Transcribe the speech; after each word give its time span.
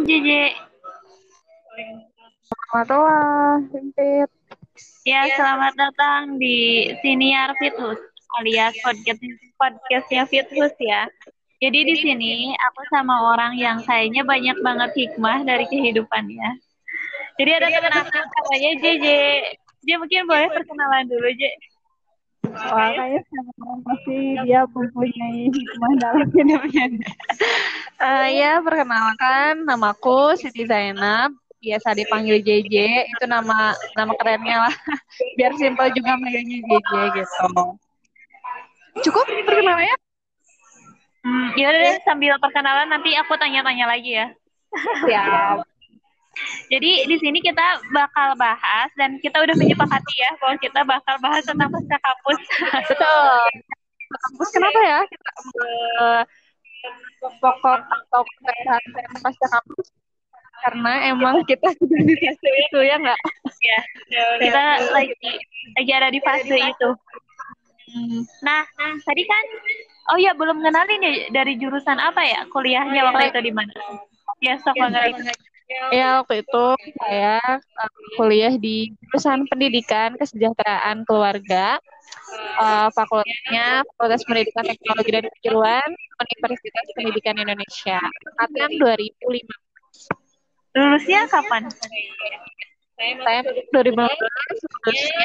JJ. 0.00 0.56
Selamat 2.40 2.88
malam, 2.88 3.68
Pimpit. 3.68 4.28
Ya, 5.04 5.28
selamat 5.36 5.74
datang 5.76 6.40
di 6.40 6.88
Siniar 7.04 7.52
Fitus 7.60 8.00
alias 8.40 8.72
podcast 8.80 9.20
podcastnya 9.60 10.24
Fitus 10.24 10.72
ya. 10.80 11.04
Jadi 11.60 11.78
di 11.84 11.96
sini 12.00 12.56
aku 12.56 12.80
sama 12.88 13.34
orang 13.36 13.58
yang 13.60 13.84
kayaknya 13.84 14.24
banyak 14.24 14.56
banget 14.64 14.90
hikmah 14.96 15.44
dari 15.44 15.68
kehidupannya. 15.68 16.48
Jadi 17.36 17.50
ada 17.60 17.68
teman 17.68 17.92
aku 18.00 18.10
namanya 18.16 18.70
JJ. 18.80 19.06
Dia 19.84 19.96
mungkin 19.96 20.28
boleh 20.28 20.48
perkenalan 20.52 21.08
dulu, 21.08 21.28
J. 21.36 21.42
Wah, 22.50 22.92
kayaknya 22.96 23.20
pasti 23.84 24.18
dia 24.48 24.60
mempunyai 24.64 25.48
hikmah 25.48 25.92
dalam 26.00 26.28
hidupnya. 26.32 26.84
Uh, 28.00 28.28
ya, 28.32 28.64
perkenalkan, 28.64 29.68
namaku 29.68 30.32
Siti 30.40 30.64
Zainab. 30.64 31.36
Biasa 31.60 31.92
dipanggil 31.92 32.40
JJ, 32.40 33.04
itu 33.04 33.24
nama 33.28 33.76
nama 33.92 34.12
kerennya 34.16 34.64
lah. 34.64 34.74
Biar 35.36 35.52
simpel 35.60 35.92
juga 35.92 36.16
manggilnya 36.16 36.64
JJ 36.64 36.90
gitu. 37.20 37.44
Cukup 39.04 39.28
perkenalannya? 39.28 39.96
Hmm, 41.20 41.52
ya 41.52 41.68
udah 41.68 41.80
deh, 41.84 41.96
sambil 42.08 42.40
perkenalan 42.40 42.88
nanti 42.88 43.12
aku 43.12 43.36
tanya-tanya 43.36 43.84
lagi 43.84 44.16
ya. 44.16 44.32
Siap. 45.04 45.68
Jadi 46.72 46.90
di 47.04 47.16
sini 47.20 47.38
kita 47.44 47.84
bakal 47.92 48.38
bahas 48.40 48.88
dan 48.96 49.20
kita 49.20 49.42
udah 49.44 49.52
menyepakati 49.52 50.14
ya 50.16 50.30
bahwa 50.40 50.56
kita 50.56 50.80
bakal 50.88 51.14
bahas 51.20 51.44
tentang 51.44 51.68
pasca 51.68 51.98
kampus. 52.00 52.40
Betul. 52.88 53.44
Kampus 54.10 54.48
kenapa 54.48 54.78
ya? 54.80 55.00
Kita 55.04 55.30
uh, 56.00 56.20
pokok 57.40 57.80
atau 57.84 58.22
pembahasan 58.24 58.82
pasca 59.20 59.46
kampus 59.52 59.88
karena 60.60 60.92
emang 61.12 61.40
kita 61.48 61.72
sudah 61.80 62.00
di 62.04 62.14
fase 62.20 62.50
itu 62.68 62.78
ya 62.84 62.96
nggak? 63.00 63.20
Ya, 63.60 63.80
kita 64.40 64.62
lagi 64.92 65.14
lagi 65.76 65.92
ada 65.92 66.08
di 66.12 66.20
fase 66.20 66.56
itu. 66.56 66.90
Nah, 68.46 68.62
tadi 69.02 69.22
kan, 69.26 69.44
oh 70.14 70.18
ya 70.20 70.30
belum 70.36 70.62
kenalin 70.62 71.02
ya 71.02 71.12
dari 71.34 71.58
jurusan 71.58 71.98
apa 71.98 72.22
ya 72.22 72.40
kuliahnya 72.52 73.02
waktu 73.10 73.34
itu 73.34 73.40
di 73.50 73.52
mana? 73.52 73.72
Ya, 74.40 74.56
sok 74.62 74.78
banget. 74.78 75.16
Ya 75.94 76.18
waktu 76.22 76.42
itu 76.42 76.66
saya 76.98 77.38
uh, 77.54 77.90
kuliah 78.18 78.58
di 78.58 78.90
jurusan 79.06 79.46
pendidikan 79.46 80.18
kesejahteraan 80.18 81.06
keluarga 81.06 81.78
uh, 82.58 82.90
fakultasnya 82.90 83.86
Fakultas 83.94 84.26
Pendidikan 84.26 84.66
Teknologi 84.66 85.10
dan 85.14 85.24
Kejuruan 85.38 85.88
Universitas 86.26 86.86
Pendidikan 86.98 87.38
Indonesia 87.38 88.02
angkatan 88.02 88.70
2005. 88.82 90.74
Lulusnya 90.74 91.20
kapan? 91.30 91.62
Saya 93.00 93.40
2015 93.72 93.94
lulusnya 93.94 95.24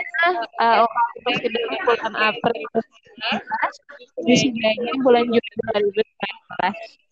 uh, 0.61 0.85
di 1.25 1.77
bulan 1.83 2.13
April 2.21 2.61
2019 2.69 4.29
wisudanya 4.29 4.93
bulan 5.01 5.25
Juni 5.25 5.51
2019. 5.73 7.04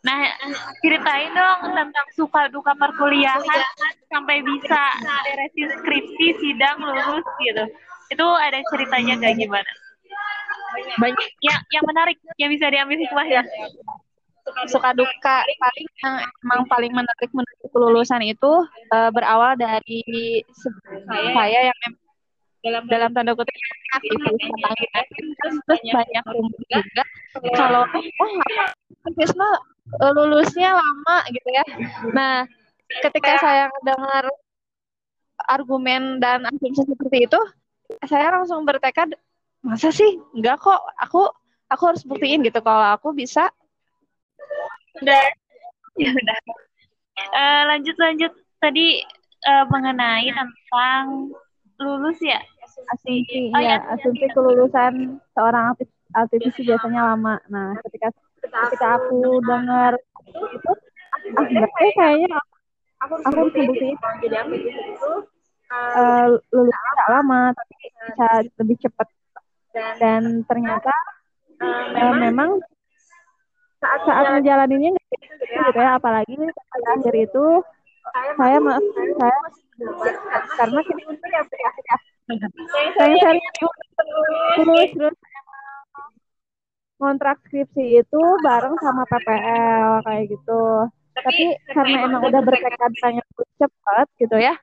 Nah, 0.00 0.16
ceritain 0.80 1.28
dong 1.36 1.76
tentang 1.76 2.08
suka 2.16 2.48
duka 2.48 2.72
perkuliahan 2.72 3.60
sampai 4.08 4.40
bisa 4.40 4.82
beresin 5.28 5.68
skripsi, 5.76 6.26
sidang, 6.40 6.80
lulus 6.80 7.26
gitu. 7.44 7.64
Itu 8.08 8.26
ada 8.26 8.64
ceritanya 8.72 9.20
gak 9.20 9.36
gimana? 9.36 9.70
Banyak 10.96 11.30
yang 11.44 11.60
yang 11.68 11.84
menarik 11.84 12.16
yang 12.40 12.48
bisa 12.48 12.72
diambil 12.72 12.96
hikmahnya. 12.96 13.44
Suka 14.72 14.96
duka 14.96 15.44
paling 15.44 15.88
yang 16.00 16.14
emang 16.48 16.60
paling 16.66 16.92
menarik 16.96 17.30
menuju 17.30 17.66
kelulusan 17.68 18.24
itu 18.24 18.52
uh, 18.96 19.10
berawal 19.12 19.52
dari 19.54 20.00
saya 21.36 21.70
yang 21.70 21.80
dalam 22.60 22.84
dalam 22.88 23.10
tanda 23.16 23.32
kutip 23.32 23.56
aktivis 23.96 24.52
terus 25.64 25.80
banyak 25.88 26.24
juga 26.68 27.04
kalau 27.56 27.88
oh 27.88 28.32
apa 28.44 29.48
lulusnya 29.98 30.76
lama 30.76 31.18
gitu 31.30 31.48
ya. 31.50 31.64
Nah, 32.14 32.46
ketika 33.02 33.38
saya 33.42 33.66
dengar 33.82 34.30
argumen 35.48 36.22
dan 36.22 36.46
asumsi 36.46 36.86
seperti 36.86 37.26
itu, 37.26 37.40
saya 38.06 38.30
langsung 38.34 38.62
bertekad, 38.62 39.18
masa 39.64 39.90
sih? 39.90 40.20
Enggak 40.36 40.62
kok, 40.62 40.80
aku 41.00 41.26
aku 41.66 41.82
harus 41.90 42.02
buktiin 42.06 42.44
gitu 42.46 42.60
kalau 42.62 42.94
aku 42.94 43.10
bisa. 43.16 43.50
Udah, 45.00 45.22
ya 45.98 46.10
udah. 46.14 46.38
Uh, 47.20 47.62
lanjut 47.68 47.96
lanjut 48.00 48.32
tadi 48.62 49.04
uh, 49.44 49.64
mengenai 49.68 50.32
tentang 50.32 51.32
lulus 51.80 52.16
ya 52.20 52.40
asumsi 52.92 53.52
oh, 53.52 53.60
ya, 53.60 53.76
ya 53.76 53.96
asumsi 53.96 54.26
kelulusan 54.32 55.20
seorang 55.36 55.76
aktivis 56.12 56.56
biasanya 56.60 57.12
lama 57.12 57.40
nah 57.48 57.76
ketika 57.88 58.12
ketika 58.50 58.86
aku 58.98 59.38
dengar 59.46 59.92
itu 60.30 60.72
ah 61.10 61.46
berarti 61.46 61.86
kayaknya 61.96 62.38
aku, 63.02 63.14
aku 63.24 63.38
harus 63.38 63.54
membuktikan 63.54 64.12
jadi 64.22 64.36
aktivis 64.44 64.76
itu 64.76 65.12
uh, 65.70 66.26
lulus 66.52 66.76
tidak 66.76 67.08
lama 67.10 67.42
tapi 67.54 67.74
bisa 68.10 68.28
lebih 68.60 68.76
cepat 68.82 69.08
dan 70.02 70.42
ternyata 70.46 70.94
uh, 71.62 72.14
memang 72.18 72.58
saat 73.80 74.00
saat 74.04 74.26
menjalaninya 74.36 74.92
nggak 74.92 75.06
gitu 75.16 75.44
ya. 75.80 75.96
apalagi 75.96 76.34
pada 76.36 76.88
akhir 77.00 77.14
itu 77.16 77.44
saya 78.36 78.58
saya 78.60 79.38
karena 80.60 80.80
kita 80.84 81.26
ya 81.32 81.42
saya 81.48 81.70
terus 84.60 84.90
terus 84.94 85.16
kontrak 87.00 87.40
skripsi 87.48 88.04
itu 88.04 88.20
bareng 88.44 88.76
sama 88.84 89.08
PPL 89.08 90.04
kayak 90.04 90.24
gitu. 90.28 90.62
Tapi, 91.16 91.56
tapi 91.56 91.74
karena 91.74 91.96
emang 92.06 92.22
udah 92.28 92.42
bertekad 92.44 92.92
pengen 93.02 93.26
cepat 93.58 94.06
gitu 94.20 94.36
ya, 94.38 94.54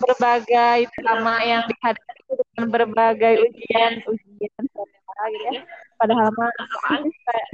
berbagai 0.00 0.88
drama 0.98 1.34
yang 1.44 1.62
dihadapi 1.68 2.32
dengan 2.32 2.66
berbagai 2.70 3.34
ujian 3.44 3.92
ujian 4.08 4.62
gitu 4.64 4.82
ya. 5.20 5.62
Padahal 6.00 6.32
mah 6.32 6.48
kayak 7.28 7.48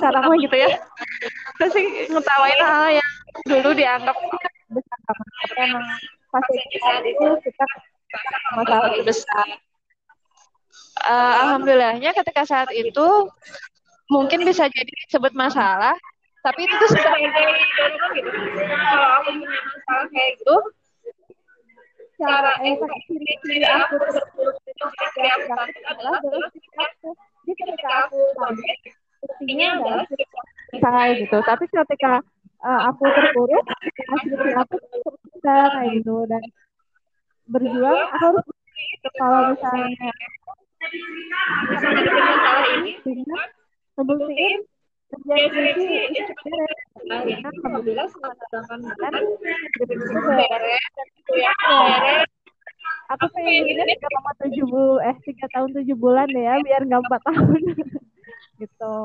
sekarang 0.00 0.22
mah 0.26 0.36
gitu 0.42 0.56
ya. 0.56 0.70
Terus 1.60 1.72
sih 1.76 1.86
ngetawain 2.10 2.60
hal 2.60 2.98
yang 2.98 3.12
dulu 3.46 3.70
dianggap 3.78 4.16
besar 4.72 4.98
banget. 5.06 5.48
Emang 5.60 5.86
pasti 6.34 6.58
itu 7.14 7.26
kita 7.46 7.64
masalah 8.58 8.90
besar 9.06 9.46
uh, 11.06 11.34
alhamdulillahnya 11.46 12.10
ketika 12.12 12.42
saat 12.42 12.70
itu 12.74 13.30
mungkin 14.10 14.46
bisa 14.46 14.66
jadi 14.70 14.92
disebut 15.06 15.32
masalah 15.34 15.94
tapi 16.46 16.62
itu 16.62 16.74
tuh 16.78 16.88
sudah 16.94 17.14
gitu. 17.18 18.30
Kalau 18.70 19.08
aku 19.18 19.30
punya 19.34 19.60
masalah 19.66 20.06
kayak 20.14 20.30
gitu 20.38 20.56
cara 22.16 22.52
eh 22.64 22.72
ciri-ciri 23.04 23.66
aku 23.68 23.94
adalah 25.84 26.16
jadi 26.24 27.52
ketika 27.52 27.90
aku 28.08 28.18
buktinya 29.20 29.66
adalah 29.76 30.04
saya 30.80 31.12
gitu. 31.18 31.36
Tapi 31.44 31.64
ketika 31.68 32.12
uh, 32.64 32.80
aku 32.88 33.02
terpuruk 33.10 33.64
hasilnya 34.14 34.54
aku 34.64 34.74
bisa 35.34 35.54
kayak 35.76 35.90
gitu. 36.00 36.16
Dan 36.30 36.42
berjuang 37.50 38.00
aku 38.16 38.24
harus 38.24 38.46
kalau 39.16 39.40
misalnya 39.54 40.10
Aku 53.06 53.26
pengen 53.30 53.62
ini 53.70 53.94
tujuh 54.42 54.64
bu 54.66 54.98
eh 54.98 55.16
tiga 55.22 55.46
tahun 55.54 55.70
tujuh 55.78 55.96
bulan 55.96 56.26
ya 56.30 56.58
biar 56.58 56.82
nggak 56.84 57.02
empat 57.06 57.22
tahun 57.22 57.62
gitu. 58.62 58.96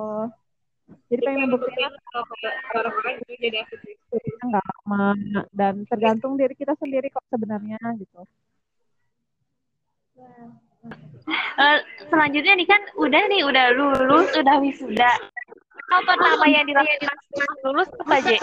Jadi 1.08 1.22
pengen 1.24 1.48
membuktikan 1.48 1.92
orang-orang 2.76 3.16
nggak 4.42 4.66
lama 4.66 5.16
dan 5.56 5.86
tergantung 5.88 6.36
diri 6.36 6.58
kita 6.58 6.76
sendiri 6.76 7.08
kok 7.14 7.24
sebenarnya 7.32 7.80
gitu. 8.02 8.26
Uh, 10.18 10.71
selanjutnya 12.12 12.54
nih 12.60 12.68
kan 12.68 12.82
udah 13.00 13.22
nih 13.32 13.42
udah 13.48 13.66
lulus 13.74 14.28
udah 14.36 14.56
wisuda. 14.60 15.12
Hal 15.92 16.02
pertama 16.08 16.46
yang 16.52 16.68
dilakukan 16.68 17.16
lulus 17.64 17.90
apa 18.04 18.14
aja 18.20 18.36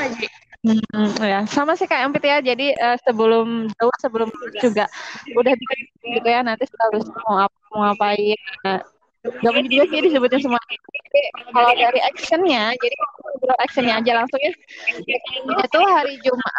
Hmm, 0.67 1.15
ya 1.23 1.47
sama 1.47 1.79
sih 1.79 1.87
kayak 1.87 2.11
MPT 2.11 2.25
ya. 2.27 2.39
Jadi 2.43 2.75
uh, 2.75 2.99
sebelum 3.07 3.71
jauh 3.79 3.95
sebelum 4.03 4.27
juga 4.59 4.91
udah 5.39 5.55
bikin 5.55 5.79
gitu 6.19 6.29
ya. 6.29 6.43
Nanti 6.43 6.67
setelah 6.67 6.99
mau 7.23 7.47
apa 7.47 7.57
mau 7.71 7.81
ngapain. 7.87 8.39
Nah, 8.67 8.83
gak 9.23 9.53
mungkin 9.55 9.71
juga 9.71 9.85
sih 9.87 10.03
disebutin 10.11 10.43
semua. 10.43 10.59
Tapi 10.59 11.21
kalau 11.55 11.73
dari 11.79 12.01
actionnya 12.03 12.75
jadi 12.75 12.95
kalau 13.39 13.57
actionnya 13.63 13.95
aja 14.03 14.13
langsung 14.19 14.41
ya. 14.43 14.53
Itu 15.63 15.81
hari 15.95 16.19
Jumat 16.27 16.55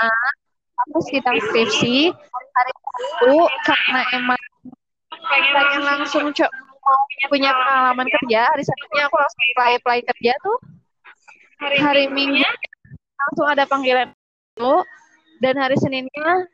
aku 0.88 1.00
sidang 1.11 1.38
skripsi. 1.51 2.15
Hari 2.56 2.71
itu 2.95 3.35
karena 3.67 4.01
emang 4.15 4.41
pengen 5.27 5.81
langsung 5.83 6.31
co- 6.31 6.53
mau 6.56 6.69
punya 7.30 7.51
pengalaman 7.53 8.07
kerja 8.09 8.50
hari 8.50 8.63
Sabtunya 8.65 9.03
aku 9.06 9.15
langsung 9.19 9.44
apply 9.53 9.71
apply 9.80 10.00
kerja 10.15 10.33
tuh. 10.41 10.57
Hari 11.59 12.07
Minggu 12.09 12.47
langsung 13.19 13.47
ada 13.47 13.63
panggilan 13.68 14.09
dulu. 14.56 14.81
Dan 15.39 15.56
hari 15.56 15.80
Seninnya 15.80 16.50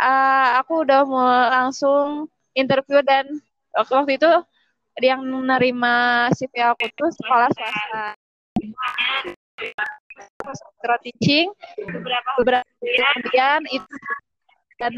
uh, 0.00 0.48
aku 0.60 0.84
udah 0.84 1.00
mau 1.08 1.24
langsung 1.48 2.28
interview 2.52 3.00
dan 3.00 3.24
waktu 3.72 4.20
itu 4.20 4.30
yang 5.00 5.24
menerima 5.24 5.94
CV 6.36 6.52
aku 6.60 6.92
tuh 6.92 7.08
sekolah 7.08 7.48
swasta. 7.56 8.06
Pro 10.80 10.96
teaching 11.04 11.52
beberapa 11.76 12.30
beberapa 12.40 12.64
kemudian 12.80 13.60
itu 13.68 13.94
dan 14.80 14.92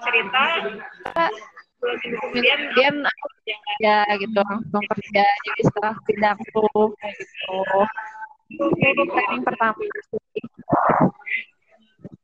cerita 0.00 0.42
kemudian 1.82 2.94
aku 3.02 3.26
ya 3.82 4.06
gitu 4.18 4.38
langsung 4.38 4.84
kerja 4.86 5.24
jadi 5.26 5.62
setelah 5.66 5.94
sidang 6.06 6.38
tuh 6.54 6.94
gitu 8.54 8.64
jadi 8.78 9.02
training 9.10 9.42
pertama 9.42 9.82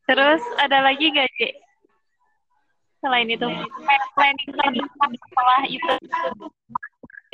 Terus 0.08 0.40
ada 0.56 0.88
lagi 0.88 1.12
gak, 1.12 1.28
Cek? 1.36 1.52
Selain 3.04 3.28
itu, 3.28 3.44
planning 4.16 4.50
terbesar 4.56 5.10
setelah 5.12 5.62
itu. 5.68 5.92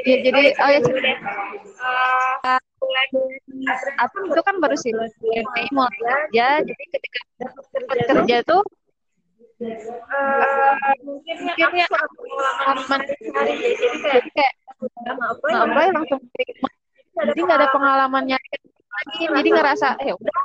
Ya, 0.03 0.17
jadi 0.27 0.43
oh 0.59 0.69
ya 0.75 0.81
cerita. 0.83 1.13
Uh, 1.79 2.59
aku 4.03 4.19
itu 4.27 4.41
kan 4.43 4.59
baru 4.59 4.75
sih 4.75 4.91
mau 5.71 5.87
kerja, 5.87 6.61
jadi 6.67 6.85
ketika 6.91 7.21
kerja 8.11 8.37
tuh 8.43 8.67
uh, 9.65 10.75
mungkin 11.05 11.37
ya 11.57 11.87
pengalaman 11.89 13.01
jadi 14.05 14.29
kayak 14.35 14.55
apa 15.55 15.79
ya 15.81 15.91
langsung 15.95 16.21
jadi 17.15 17.41
nggak 17.41 17.59
ada 17.63 17.69
pengalamannya 17.73 18.39
lagi 18.95 19.23
jadi 19.27 19.49
ngerasa 19.51 19.89
eh 20.03 20.15
udah 20.15 20.41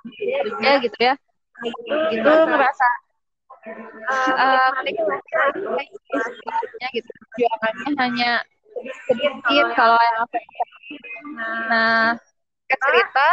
ya 0.63 0.73
gitu 0.81 0.97
ya. 0.97 1.13
Itu 2.09 2.31
ngerasa 2.47 2.87
menikmatinya 4.79 6.87
gitu 6.95 7.09
perjuangannya 7.11 7.89
hanya 7.99 8.31
sedikit 9.05 9.67
kalau 9.75 9.99
yang 9.99 10.17
aku 10.23 10.37
nah 11.67 12.15
cerita 12.69 13.27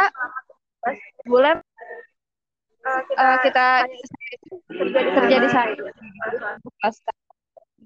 bulan 1.23 1.57
uh, 3.15 3.37
kita 3.43 3.87
kerja 4.77 5.37
di 5.41 5.49
sana. 5.49 5.73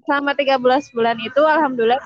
selama 0.02 0.34
13 0.34 0.58
bulan 0.98 1.16
itu 1.22 1.42
alhamdulillah 1.46 2.02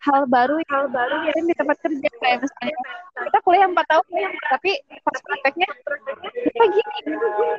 hal 0.00 0.24
baru 0.32 0.56
hal 0.72 0.88
baru 0.88 1.16
yang 1.28 1.44
di 1.44 1.54
tempat 1.56 1.76
kerja. 1.84 2.08
Kayak 2.20 2.44
misalnya 2.44 2.76
kita 3.20 3.38
kuliah 3.44 3.66
empat 3.68 3.86
tahun 3.88 4.04
tapi 4.56 4.70
pas 5.04 5.18
prakteknya 5.20 5.68
kita 6.48 6.64
gini? 6.72 6.98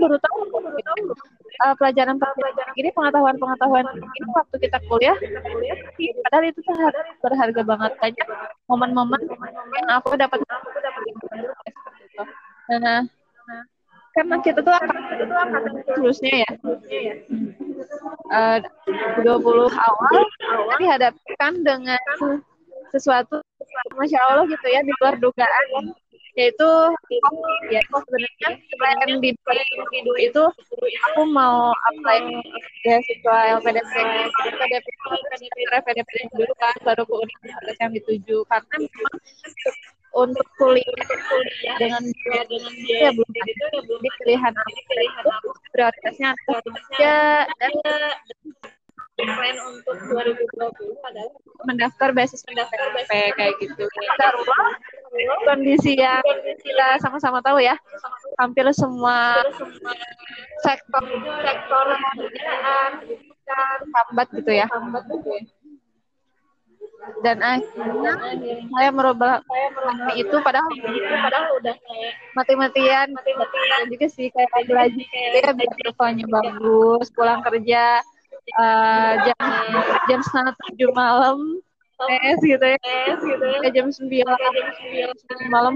Baru 0.02 0.18
tahu 0.18 0.38
uh, 0.50 1.74
pelajaran 1.78 2.18
pelajaran 2.18 2.54
ini 2.78 2.90
pengetahuan 2.94 3.38
pengetahuan 3.38 3.86
ini 3.94 4.28
waktu 4.34 4.56
kita 4.58 4.78
kuliah 4.90 5.18
padahal 6.30 6.46
itu 6.50 6.60
tuh 6.66 6.76
berharga 7.22 7.62
banget. 7.62 7.92
Banyak 8.02 8.28
momen-momen 8.66 9.22
yang 9.78 9.88
aku 10.02 10.18
dapat. 10.18 10.42
Nah 12.72 13.21
karena 14.12 14.36
kita 14.44 14.60
tuh 14.60 14.74
akan 14.76 14.90
terusnya 15.96 16.34
ya. 16.44 16.52
Uh, 18.32 18.60
20 19.24 19.72
awal 19.72 20.18
dihadapkan 20.80 21.54
dengan 21.64 22.00
sesuatu 22.92 23.40
masya 23.96 24.20
Allah 24.28 24.46
gitu 24.52 24.68
ya 24.68 24.84
di 24.84 24.92
luar 25.00 25.16
dugaan. 25.20 25.96
Yaitu 26.32 26.70
ya 27.68 27.84
sebenarnya 27.92 28.50
selain 28.72 29.20
di 29.20 29.36
itu 30.24 30.44
aku 31.12 31.22
mau 31.28 31.76
apply 31.92 32.24
beasiswa 32.88 33.60
LPDP 33.60 33.94
LPDP 34.40 34.88
LPDP 35.76 36.12
dulu 36.32 36.54
kan 36.56 36.76
baru 36.88 37.04
ke 37.04 37.14
universitas 37.16 37.76
yang 37.84 37.92
dituju. 37.92 38.38
Karena 38.48 38.76
memang 38.80 39.16
untuk 40.12 40.48
kuliah 40.60 40.84
kuliah 41.08 41.76
dengan 41.80 42.04
biaya 42.04 42.44
dengan 42.48 42.74
biaya 42.76 43.00
ya 43.00 43.12
belum 43.16 43.32
itu 43.32 43.66
ya 43.72 43.82
belum 43.88 44.02
di 44.04 44.12
pilihan 44.20 44.54
aku 44.60 45.50
prioritasnya 45.72 46.30
kerja 46.48 47.16
dan 47.48 47.74
plan 49.22 49.58
untuk 49.70 49.96
2020 50.10 50.98
adalah 51.06 51.34
mendaftar 51.70 52.10
basis 52.16 52.42
mendaftar 52.50 52.90
BP 52.98 53.12
kayak 53.38 53.54
gitu. 53.62 53.86
Taruhlah 54.18 54.72
kondisi 55.46 55.94
yang 56.00 56.26
kita 56.58 56.98
sama-sama 57.04 57.44
tahu 57.46 57.62
ya, 57.62 57.78
hampir 58.42 58.66
semua 58.74 59.38
sektor 60.66 61.04
sektor 61.46 61.86
pekerjaan 62.18 62.92
hambat 63.94 64.28
gitu 64.34 64.52
ya. 64.52 64.66
Hambat 64.72 65.04
gitu 65.06 65.30
ya 65.38 65.61
dan 67.26 67.38
akhirnya 67.42 68.14
saya 68.70 68.90
merubah 68.94 69.42
mati 69.46 70.22
itu 70.22 70.36
padahal 70.42 70.70
padahal 71.26 71.46
udah 71.62 71.76
kayak 71.76 72.14
mati-matian 72.38 73.08
mati-matian 73.14 73.90
juga 73.90 74.08
sih 74.10 74.28
kayak 74.30 74.70
lagi 74.70 75.04
kayak 75.10 75.30
ya 75.42 75.50
biar 75.54 75.74
performanya 75.82 76.26
bagus 76.30 77.08
pulang 77.14 77.42
kerja 77.42 78.02
uh, 78.58 79.14
jam 79.26 79.46
jam 80.10 80.20
setengah 80.22 80.54
tujuh 80.66 80.92
malam 80.94 81.62
es 82.10 82.40
gitu 82.42 82.66
ya. 82.66 82.80
Es 82.82 83.22
gitu 83.22 83.46
ya. 83.46 83.70
Jam 83.70 83.88
sembilan 83.94 84.38
jam 84.98 85.12
sembilan 85.14 85.50
malam 85.54 85.74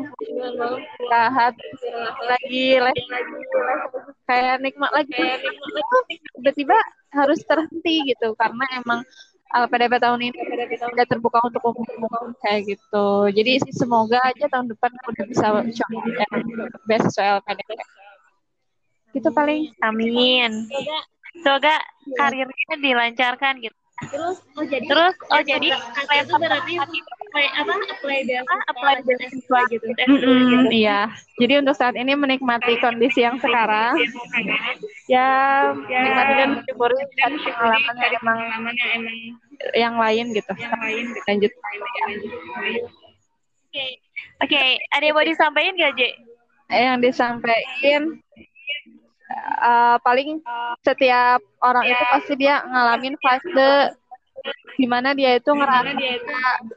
malam. 0.57 0.79
istirahat 0.81 1.53
lagi 2.25 2.67
les 2.81 3.01
kayak 4.25 4.55
nikmat 4.65 4.89
lagi. 4.89 5.13
Tiba-tiba 6.39 6.77
harus 7.13 7.39
terhenti 7.45 8.09
gitu 8.09 8.33
karena 8.35 8.65
emang 8.81 9.05
LPDP 9.55 9.93
tahun 10.03 10.19
ini 10.19 10.39
udah 10.91 11.07
terbuka 11.07 11.39
untuk 11.47 11.63
umum 11.63 12.35
kayak 12.43 12.75
gitu. 12.75 13.07
Jadi 13.31 13.63
semoga 13.71 14.19
aja 14.19 14.51
tahun 14.51 14.67
depan 14.75 14.91
udah 14.91 15.25
bisa 15.31 15.45
coba 15.55 15.99
beasiswa 16.83 17.39
LPDP. 17.39 17.69
Gitu 19.15 19.29
paling. 19.31 19.71
Amin. 19.79 20.67
Semoga 21.39 21.79
karirnya 22.19 22.75
dilancarkan 22.83 23.63
gitu. 23.63 23.84
Terus 23.95 24.43
oh 24.59 24.65
jadi 24.67 24.85
terus 24.91 25.15
oh 25.31 25.39
jadi 25.39 25.71
apply 25.71 26.27
itu 26.27 26.33
berarti 26.35 26.73
apply 26.83 27.45
apa 27.55 27.73
apply 27.95 28.17
beasiswa 28.27 28.57
apply 28.67 28.95
beasiswa 29.07 29.59
gitu. 29.71 29.85
Mm-hmm, 29.87 30.67
iya. 30.75 31.07
Jadi 31.39 31.53
untuk 31.63 31.75
saat 31.79 31.95
ini 31.95 32.11
menikmati 32.11 32.75
kondisi 32.83 33.23
yang 33.23 33.39
sekarang 33.39 33.95
ya 35.07 35.71
menikmati 35.71 36.33
dan 36.35 36.47
mensyukuri 36.59 36.95
cari 37.15 37.37
pengalaman 37.39 37.95
yang 38.75 38.91
emang 38.99 39.17
yang 39.71 39.95
lain 39.95 40.25
gitu. 40.35 40.51
Yang 40.59 40.79
lain 40.83 41.05
lanjut. 41.23 41.51
Oke, 43.75 44.51
okay. 44.51 44.79
ada 44.91 45.03
yang 45.03 45.15
mau 45.15 45.27
disampaikan 45.27 45.75
gak, 45.75 45.95
J? 45.99 46.01
Yang 46.71 47.11
disampaikan 47.11 48.23
uh, 49.45 49.97
paling 50.01 50.41
setiap 50.81 51.39
orang 51.61 51.85
itu 51.85 52.03
pasti 52.11 52.33
dia 52.35 52.65
ngalamin 52.65 53.15
fase 53.21 53.95
di 54.75 54.85
mana 54.85 55.15
dia 55.15 55.39
itu 55.39 55.49
ngerasa 55.49 55.95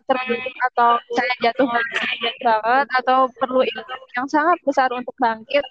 terbentuk 0.06 0.54
atau 0.72 0.90
saya 1.12 1.34
jatuh 1.42 1.66
banget 1.68 2.86
atau 3.02 3.28
perlu 3.36 3.60
ilmu 3.66 3.96
yang 4.16 4.26
sangat 4.30 4.56
besar 4.62 4.88
untuk 4.94 5.12
bangkit. 5.18 5.64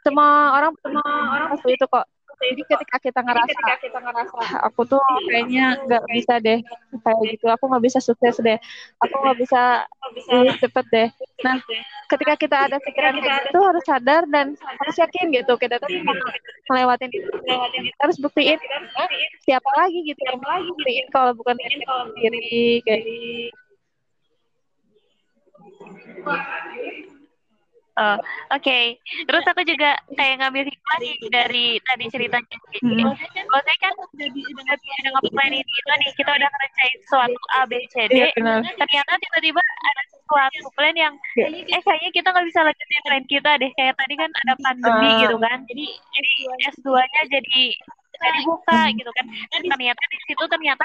Semua 0.00 0.56
orang 0.56 0.72
semua 0.80 1.04
orang 1.04 1.46
pasti 1.52 1.76
itu 1.76 1.84
kok 1.84 2.06
jadi 2.52 2.62
ketika 2.68 2.96
kita 3.00 3.20
ngerasa, 3.24 3.48
ketika 3.56 3.76
kita 3.80 3.98
ngerasa 4.04 4.36
aku 4.66 4.80
tuh 4.84 5.02
kayaknya 5.30 5.80
nggak 5.88 6.04
bisa 6.12 6.34
deh 6.42 6.60
kayak 7.00 7.20
gitu. 7.32 7.46
Aku 7.48 7.64
nggak 7.70 7.84
bisa 7.84 7.98
sukses 8.04 8.36
deh. 8.42 8.58
Aku 9.00 9.14
nggak 9.24 9.38
bisa 9.40 9.88
cepet 10.60 10.84
deh. 10.92 11.08
Nah 11.40 11.56
ketika 12.12 12.34
kita 12.36 12.56
ada 12.68 12.76
pikiran 12.82 13.16
kayak 13.18 13.48
gitu 13.48 13.58
harus 13.64 13.84
sadar 13.88 14.22
dan 14.28 14.52
harus 14.60 14.96
yakin 15.00 15.32
gitu. 15.32 15.52
Kita 15.56 15.80
tuh 15.80 15.88
melewatin 16.68 17.10
itu. 17.10 17.30
Kita 17.32 18.00
harus 18.04 18.18
buktiin 18.20 18.60
siapa 19.44 19.70
lagi 19.80 19.98
gitu 20.04 20.20
yang 20.24 20.40
lagi 20.40 20.68
buktiin 20.68 21.04
kalau 21.08 21.32
bukan 21.32 21.56
sendiri 21.56 22.84
kayak 22.84 23.02
Oh, 27.94 28.18
oke. 28.18 28.58
Okay. 28.58 28.98
Terus 29.22 29.44
aku 29.46 29.62
juga 29.62 29.94
kayak 30.18 30.42
ngambil 30.42 30.66
hikmah 30.66 30.98
nih 30.98 31.14
dari 31.30 31.66
tadi 31.78 32.04
ceritanya. 32.10 32.58
Hmm. 32.82 33.14
Kalau 33.14 33.62
saya 33.62 33.78
kan 33.78 33.94
udah 33.94 34.28
udah 34.34 34.74
udah 34.74 35.10
ngeplan 35.14 35.52
ini 35.54 35.62
itu 35.62 35.92
nih, 36.02 36.10
kita 36.18 36.30
udah 36.34 36.48
ngerencanain 36.50 36.98
suatu 37.06 37.42
A, 37.54 37.60
B, 37.70 37.72
C, 37.94 37.94
D. 38.10 38.14
Ya, 38.18 38.28
ternyata 38.74 39.12
tiba-tiba 39.22 39.62
ada 39.62 40.02
suatu 40.10 40.66
plan 40.74 40.96
yang 40.98 41.14
ya. 41.38 41.46
eh 41.46 41.82
kayaknya 41.86 42.10
kita 42.10 42.28
nggak 42.34 42.46
bisa 42.50 42.60
lanjutin 42.66 43.02
plan 43.06 43.24
kita 43.30 43.50
deh. 43.62 43.70
Kayak 43.78 43.94
tadi 43.94 44.14
kan 44.18 44.30
ada 44.42 44.54
pandemi 44.58 45.10
uh. 45.14 45.18
gitu 45.22 45.36
kan. 45.38 45.58
Jadi 45.70 45.86
jadi 45.94 46.32
S2-nya 46.74 47.22
jadi 47.30 47.62
jadi 48.14 48.40
buka 48.42 48.80
hmm. 48.90 48.94
gitu 48.98 49.10
kan. 49.14 49.26
Dan 49.54 49.62
ternyata 49.70 50.02
di 50.10 50.18
situ 50.26 50.44
ternyata 50.50 50.84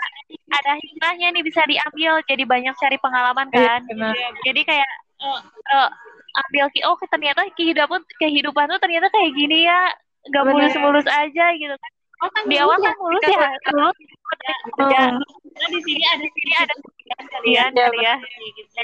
ada 0.61 0.71
hikmahnya 0.77 1.27
nih 1.33 1.41
bisa 1.41 1.65
diambil. 1.65 2.21
Jadi 2.29 2.43
banyak 2.45 2.73
cari 2.77 2.97
pengalaman 3.01 3.49
iya, 3.49 3.65
kan. 3.65 3.81
Ya, 3.97 4.29
jadi 4.45 4.61
kayak 4.61 4.91
uh, 5.25 5.41
uh, 5.73 5.89
ambil 6.35 6.65
oh 6.85 6.95
ternyata 7.09 7.41
kehidupan 7.57 8.01
kehidupan 8.21 8.65
tuh 8.69 8.79
ternyata 8.81 9.07
kayak 9.09 9.31
gini 9.33 9.65
ya 9.65 9.89
nggak 10.29 10.43
mulus-mulus 10.45 11.07
aja 11.07 11.45
gitu 11.55 11.75
kan 11.75 11.91
oh, 12.25 12.29
kan 12.35 12.43
di 12.45 12.57
awal 12.59 12.77
kan 12.77 12.95
mulus 12.99 13.23
ya 13.25 13.49
mulus 13.71 13.97
ya. 14.39 14.55
Oh. 14.79 15.67
di 15.73 15.79
sini 15.83 16.03
ada 16.05 16.25
sini 16.27 16.53
ada 16.59 16.73
kalian 17.17 17.71
ya, 17.73 17.87
ya. 18.01 18.15
Gitu. 18.19 18.81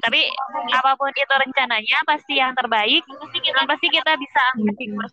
tapi 0.00 0.20
apa 0.72 0.90
pun 0.96 1.10
itu 1.12 1.34
rencananya 1.34 1.98
pasti 2.06 2.38
yang 2.40 2.52
terbaik 2.56 3.04
dan 3.06 3.64
pasti 3.68 3.86
kita 3.92 4.12
bisa 4.16 4.44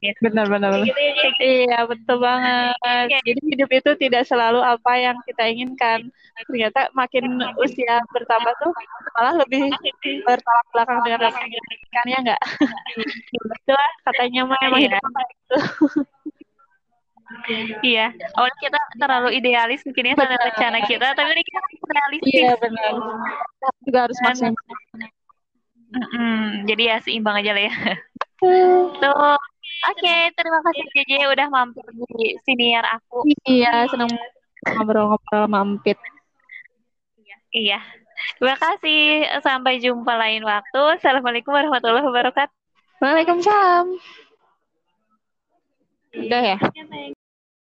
ya. 0.02 0.14
benar 0.24 0.46
benar, 0.48 0.72
benar. 0.72 0.88
Gitu, 0.88 1.00
ya, 1.02 1.30
iya 1.42 1.80
betul 1.84 2.18
banget 2.22 2.76
iya. 3.12 3.20
jadi 3.26 3.42
hidup 3.56 3.70
itu 3.72 3.92
tidak 4.00 4.24
selalu 4.30 4.62
apa 4.64 4.92
yang 4.96 5.18
kita 5.26 5.44
inginkan 5.50 6.00
ternyata 6.46 6.94
makin 6.94 7.42
usia 7.58 8.02
bertambah 8.14 8.54
tuh 8.62 8.74
malah 9.18 9.42
lebih 9.42 9.74
bertolak 10.22 10.68
belakang 10.70 11.00
dengan 11.02 11.20
apa 11.26 11.38
yang 11.42 11.52
kita 11.52 11.68
inginkan 11.74 12.06
ya 12.06 12.18
enggak 12.22 12.42
betul 13.42 13.84
katanya 14.06 14.42
mah 14.46 14.60
emang 14.62 14.82
hidup 14.86 15.02
itu 15.02 15.58
iya. 17.84 18.12
Awalnya 18.36 18.60
kita 18.60 18.80
terlalu 18.98 19.30
idealis 19.38 19.82
mungkin 19.86 20.10
ya 20.10 20.16
tentang 20.18 20.42
rencana 20.42 20.80
kita 20.86 21.08
tapi 21.14 21.30
ini 21.36 21.44
kita 21.44 21.60
realistis. 21.88 22.34
Iya 22.34 22.52
benar. 22.60 22.92
Juga 23.86 24.00
harus 24.10 24.18
maksimal. 24.24 24.54
Mm 25.88 26.68
jadi 26.68 26.84
ya 26.84 26.96
seimbang 27.04 27.40
aja 27.40 27.52
lah 27.56 27.64
ya. 27.70 27.74
Tuh. 28.42 28.92
Oke 28.98 30.02
okay, 30.04 30.20
terima 30.34 30.60
kasih 30.66 30.84
JJ 30.96 31.12
udah 31.32 31.48
mampir 31.54 31.86
di 31.96 32.36
siniar 32.44 32.86
aku. 32.88 33.24
Iya 33.46 33.88
senang 33.88 34.10
ngobrol-ngobrol 34.68 35.48
mampir 35.48 35.96
iya 37.58 37.80
terima 38.38 38.58
kasih. 38.58 39.26
Sampai 39.42 39.82
jumpa 39.82 40.14
lain 40.14 40.44
waktu. 40.44 40.82
Assalamualaikum 41.00 41.54
warahmatullahi 41.54 42.06
wabarakatuh. 42.06 42.56
Waalaikumsalam. 43.02 43.86
Udah 46.18 46.42
ya 46.42 46.58